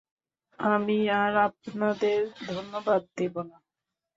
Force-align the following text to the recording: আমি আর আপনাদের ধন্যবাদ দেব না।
আমি 0.59 0.97
আর 1.13 1.33
আপনাদের 1.47 2.19
ধন্যবাদ 2.47 3.01
দেব 3.17 3.35
না। 3.41 3.57